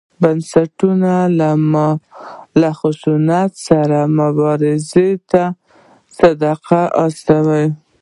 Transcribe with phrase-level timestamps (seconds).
[0.21, 1.13] بنسټونه
[2.61, 5.43] له خشونت سره مبارزې ته
[6.17, 7.65] صادق واوسي.